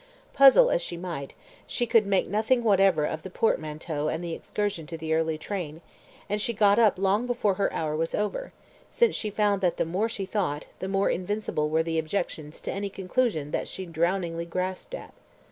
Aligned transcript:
Puzzle 0.33 0.71
as 0.71 0.81
she 0.81 0.97
might, 0.97 1.35
she 1.67 1.85
could 1.85 2.07
make 2.07 2.27
nothing 2.27 2.63
whatever 2.63 3.05
of 3.05 3.21
the 3.21 3.29
portmanteau 3.29 4.07
and 4.07 4.23
the 4.23 4.33
excursion 4.33 4.87
to 4.87 4.97
the 4.97 5.13
early 5.13 5.37
train, 5.37 5.79
and 6.27 6.41
she 6.41 6.53
got 6.53 6.79
up 6.79 6.97
long 6.97 7.27
before 7.27 7.53
her 7.53 7.71
hour 7.71 7.95
was 7.95 8.15
over, 8.15 8.51
since 8.89 9.15
she 9.15 9.29
found 9.29 9.61
that 9.61 9.77
the 9.77 9.85
more 9.85 10.09
she 10.09 10.25
thought, 10.25 10.65
the 10.79 10.87
more 10.87 11.11
invincible 11.11 11.69
were 11.69 11.83
the 11.83 11.99
objections 11.99 12.59
to 12.61 12.71
any 12.71 12.89
conclusion 12.89 13.51
that 13.51 13.67
she 13.67 13.85
drowningly 13.85 14.43
grasped 14.47 14.95
at. 14.95 15.13